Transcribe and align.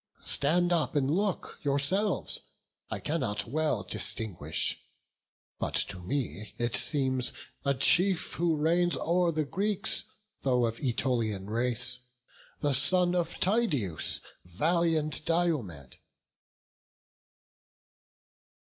Stand 0.25 0.73
up, 0.73 0.95
and 0.95 1.11
look 1.11 1.59
yourselves; 1.61 2.39
I 2.89 2.97
cannot 2.99 3.45
well 3.45 3.83
Distinguish; 3.83 4.83
but 5.59 5.75
to 5.75 5.99
me 6.01 6.55
it 6.57 6.75
seems 6.75 7.31
a 7.63 7.75
chief, 7.75 8.33
Who 8.33 8.55
reigns 8.57 8.97
o'er 8.97 9.31
Greeks, 9.43 10.05
though 10.41 10.65
of 10.65 10.77
Ætolian 10.77 11.47
race, 11.47 11.99
The 12.61 12.73
son 12.73 13.13
of 13.13 13.39
Tydeus, 13.39 14.21
valiant 14.43 15.23
Diomed." 15.23 15.97